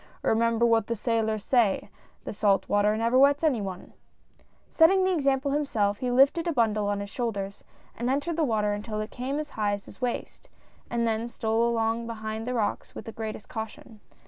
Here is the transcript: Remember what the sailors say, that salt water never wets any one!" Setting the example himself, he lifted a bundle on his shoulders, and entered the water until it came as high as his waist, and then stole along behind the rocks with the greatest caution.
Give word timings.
Remember 0.23 0.65
what 0.65 0.87
the 0.87 0.95
sailors 0.95 1.43
say, 1.43 1.91
that 2.23 2.33
salt 2.33 2.67
water 2.67 2.97
never 2.97 3.19
wets 3.19 3.43
any 3.43 3.61
one!" 3.61 3.93
Setting 4.71 5.03
the 5.03 5.13
example 5.13 5.51
himself, 5.51 5.99
he 5.99 6.09
lifted 6.09 6.47
a 6.47 6.51
bundle 6.51 6.87
on 6.87 7.01
his 7.01 7.09
shoulders, 7.11 7.63
and 7.95 8.09
entered 8.09 8.35
the 8.35 8.43
water 8.43 8.73
until 8.73 8.99
it 8.99 9.11
came 9.11 9.37
as 9.37 9.51
high 9.51 9.73
as 9.73 9.85
his 9.85 10.01
waist, 10.01 10.49
and 10.89 11.05
then 11.05 11.29
stole 11.29 11.69
along 11.69 12.07
behind 12.07 12.47
the 12.47 12.55
rocks 12.55 12.95
with 12.95 13.05
the 13.05 13.11
greatest 13.11 13.47
caution. 13.47 13.99